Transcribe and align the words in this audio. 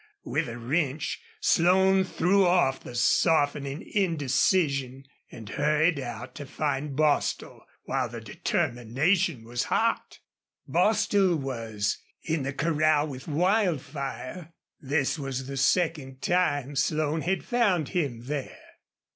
With 0.25 0.49
a 0.49 0.57
wrench 0.57 1.21
Slone 1.41 2.03
threw 2.03 2.43
off 2.47 2.79
the 2.79 2.95
softening 2.95 3.83
indecision 3.87 5.03
and 5.31 5.47
hurried 5.47 5.99
out 5.99 6.33
to 6.37 6.47
find 6.47 6.95
Bostil 6.95 7.63
while 7.83 8.09
the 8.09 8.19
determination 8.19 9.43
was 9.43 9.65
hot. 9.65 10.17
Bostil 10.67 11.35
was 11.35 11.99
in 12.23 12.41
the 12.41 12.51
corral 12.51 13.09
with 13.09 13.27
Wildfire. 13.27 14.51
This 14.79 15.19
was 15.19 15.45
the 15.45 15.55
second 15.57 16.23
time 16.23 16.75
Slone 16.75 17.21
had 17.21 17.43
found 17.43 17.89
him 17.89 18.25
there. 18.25 18.57